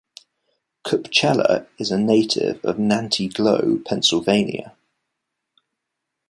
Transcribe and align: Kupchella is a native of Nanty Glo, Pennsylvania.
Kupchella 0.83 1.67
is 1.77 1.91
a 1.91 1.99
native 1.99 2.65
of 2.65 2.79
Nanty 2.79 3.27
Glo, 3.27 3.77
Pennsylvania. 3.85 4.75